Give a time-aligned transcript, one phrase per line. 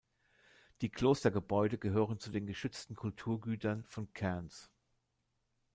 [0.81, 4.71] Die Klostergebäude gehören zu den geschützten Kulturgütern von Kerns.